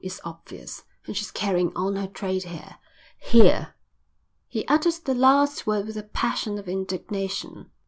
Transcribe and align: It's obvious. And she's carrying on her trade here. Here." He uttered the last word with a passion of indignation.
It's 0.03 0.19
obvious. 0.23 0.83
And 1.05 1.15
she's 1.15 1.29
carrying 1.29 1.71
on 1.75 1.95
her 1.95 2.07
trade 2.07 2.45
here. 2.45 2.77
Here." 3.19 3.75
He 4.47 4.65
uttered 4.65 4.95
the 5.05 5.13
last 5.13 5.67
word 5.67 5.85
with 5.85 5.95
a 5.95 6.01
passion 6.01 6.57
of 6.57 6.67
indignation. 6.67 7.69